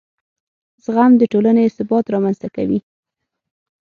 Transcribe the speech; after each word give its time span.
زغم 0.83 1.11
د 1.17 1.23
ټولنې 1.31 1.65
ثبات 1.77 2.05
رامنځته 2.13 2.47
کوي. 2.55 2.79